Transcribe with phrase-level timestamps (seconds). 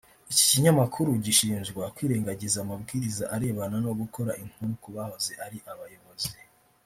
[0.31, 6.31] Iki kinyamakuru gishinjwa kwirengagiza amabwiriza arebana no gukora inkuru ku bahoze ari abayobozi